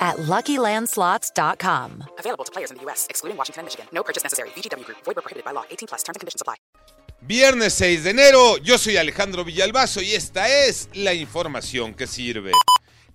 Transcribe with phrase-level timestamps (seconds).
[0.00, 2.04] at LuckyLandSlots.com.
[2.18, 3.86] Available to players in the U.S., excluding Washington and Michigan.
[3.92, 4.48] No purchase necessary.
[4.56, 4.98] VGW Group.
[5.04, 5.64] Void prohibited by law.
[5.70, 6.02] 18 plus.
[6.02, 6.56] Terms and conditions apply.
[7.22, 12.52] Viernes 6 de enero, yo soy Alejandro Villalbazo y esta es la información que sirve.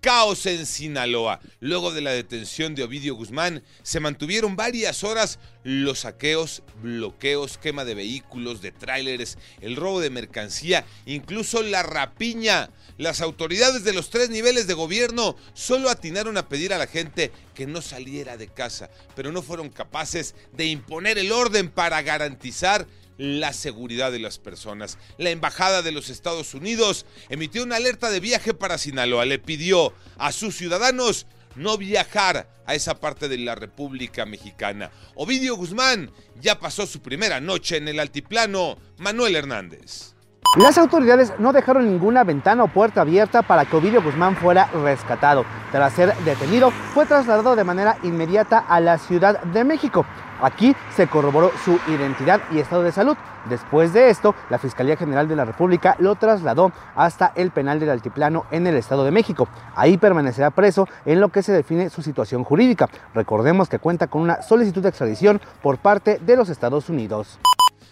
[0.00, 1.40] Caos en Sinaloa.
[1.60, 7.84] Luego de la detención de Ovidio Guzmán, se mantuvieron varias horas los saqueos, bloqueos, quema
[7.84, 12.70] de vehículos, de tráileres, el robo de mercancía, incluso la rapiña.
[12.96, 17.32] Las autoridades de los tres niveles de gobierno solo atinaron a pedir a la gente
[17.54, 22.86] que no saliera de casa, pero no fueron capaces de imponer el orden para garantizar
[23.18, 24.96] la seguridad de las personas.
[25.18, 29.26] La Embajada de los Estados Unidos emitió una alerta de viaje para Sinaloa.
[29.26, 34.90] Le pidió a sus ciudadanos no viajar a esa parte de la República Mexicana.
[35.14, 38.78] Ovidio Guzmán ya pasó su primera noche en el altiplano.
[38.98, 40.14] Manuel Hernández.
[40.56, 45.44] Las autoridades no dejaron ninguna ventana o puerta abierta para que Ovidio Guzmán fuera rescatado.
[45.72, 50.06] Tras ser detenido, fue trasladado de manera inmediata a la Ciudad de México.
[50.40, 53.16] Aquí se corroboró su identidad y estado de salud.
[53.48, 57.90] Después de esto, la Fiscalía General de la República lo trasladó hasta el penal del
[57.90, 59.48] Altiplano en el Estado de México.
[59.74, 62.88] Ahí permanecerá preso en lo que se define su situación jurídica.
[63.14, 67.38] Recordemos que cuenta con una solicitud de extradición por parte de los Estados Unidos.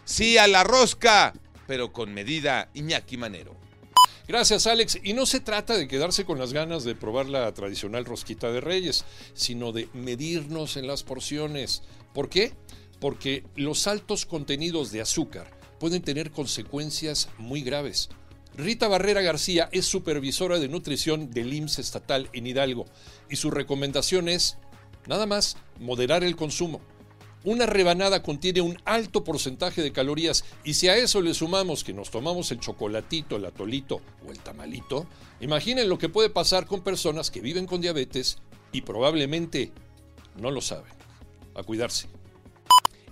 [0.04, 1.32] Sí a la rosca,
[1.66, 3.65] pero con medida Iñaki Manero.
[4.28, 4.98] Gracias, Alex.
[5.04, 8.60] Y no se trata de quedarse con las ganas de probar la tradicional rosquita de
[8.60, 11.82] reyes, sino de medirnos en las porciones.
[12.12, 12.52] ¿Por qué?
[12.98, 18.08] Porque los altos contenidos de azúcar pueden tener consecuencias muy graves.
[18.56, 22.86] Rita Barrera García es supervisora de nutrición del IMSS estatal en Hidalgo
[23.30, 24.56] y su recomendación es,
[25.06, 26.80] nada más, moderar el consumo.
[27.44, 31.92] Una rebanada contiene un alto porcentaje de calorías y si a eso le sumamos que
[31.92, 35.06] nos tomamos el chocolatito, el atolito o el tamalito,
[35.40, 38.38] imaginen lo que puede pasar con personas que viven con diabetes
[38.72, 39.70] y probablemente
[40.36, 40.92] no lo saben.
[41.54, 42.08] A cuidarse.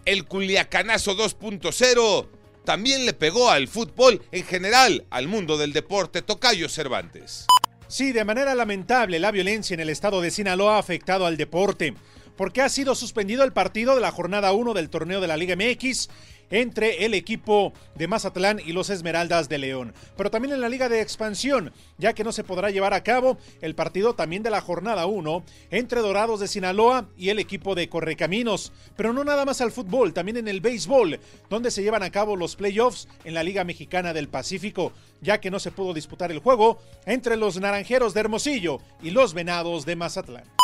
[0.04, 2.26] El Culiacanazo 2.0
[2.64, 7.46] también le pegó al fútbol en general, al mundo del deporte Tocayo Cervantes.
[7.88, 11.94] Sí, de manera lamentable, la violencia en el estado de Sinaloa ha afectado al deporte
[12.36, 15.56] porque ha sido suspendido el partido de la jornada 1 del torneo de la Liga
[15.56, 16.08] MX
[16.50, 19.94] entre el equipo de Mazatlán y los Esmeraldas de León.
[20.16, 23.38] Pero también en la Liga de Expansión, ya que no se podrá llevar a cabo
[23.60, 27.88] el partido también de la jornada 1 entre Dorados de Sinaloa y el equipo de
[27.88, 28.72] Correcaminos.
[28.96, 32.36] Pero no nada más al fútbol, también en el béisbol, donde se llevan a cabo
[32.36, 36.38] los playoffs en la Liga Mexicana del Pacífico, ya que no se pudo disputar el
[36.38, 40.63] juego entre los Naranjeros de Hermosillo y los Venados de Mazatlán.